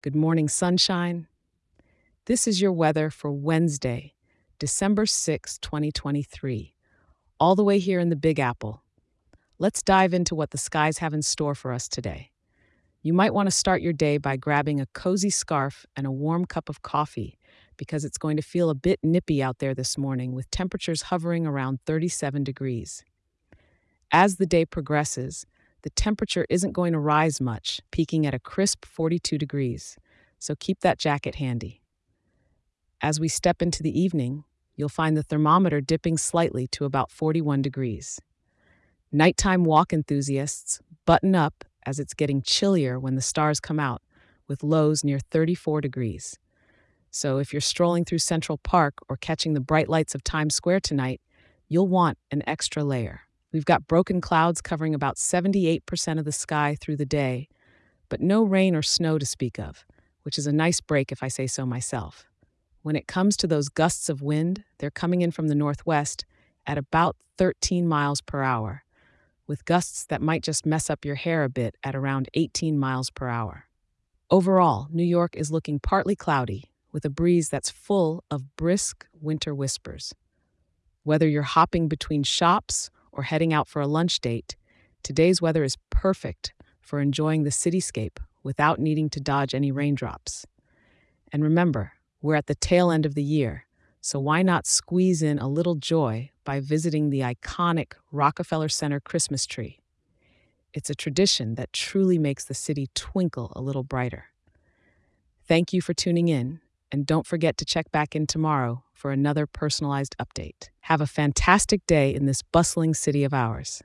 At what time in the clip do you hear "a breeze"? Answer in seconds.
77.06-77.48